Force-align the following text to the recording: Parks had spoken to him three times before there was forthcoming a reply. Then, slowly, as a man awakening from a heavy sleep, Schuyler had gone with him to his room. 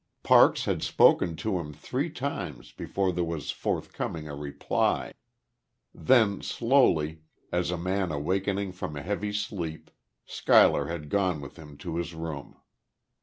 Parks 0.23 0.65
had 0.65 0.81
spoken 0.81 1.35
to 1.35 1.59
him 1.59 1.73
three 1.75 2.09
times 2.09 2.71
before 2.71 3.11
there 3.11 3.23
was 3.23 3.51
forthcoming 3.51 4.27
a 4.27 4.33
reply. 4.35 5.13
Then, 5.93 6.41
slowly, 6.41 7.21
as 7.51 7.69
a 7.69 7.77
man 7.77 8.11
awakening 8.11 8.71
from 8.71 8.95
a 8.97 9.03
heavy 9.03 9.31
sleep, 9.31 9.91
Schuyler 10.25 10.87
had 10.87 11.09
gone 11.11 11.39
with 11.39 11.55
him 11.57 11.77
to 11.77 11.97
his 11.97 12.15
room. 12.15 12.57